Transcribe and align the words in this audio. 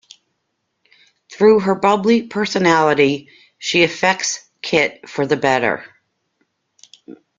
Through 1.31 1.59
her 1.59 1.75
bubbly 1.75 2.23
personality, 2.23 3.29
she 3.59 3.83
affects 3.83 4.43
Kit 4.63 5.07
for 5.07 5.27
the 5.27 5.37
better. 5.37 5.83